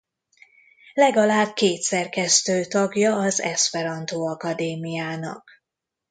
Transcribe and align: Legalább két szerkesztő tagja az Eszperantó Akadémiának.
Legalább 0.93 1.53
két 1.53 1.81
szerkesztő 1.81 2.65
tagja 2.65 3.15
az 3.15 3.41
Eszperantó 3.41 4.27
Akadémiának. 4.27 5.49